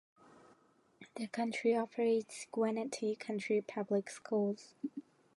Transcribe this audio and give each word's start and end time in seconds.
The 1.15 1.27
county 1.27 1.75
operates 1.75 2.47
Gwinnett 2.51 2.97
County 3.19 3.61
Public 3.61 4.09
Schools. 4.09 4.73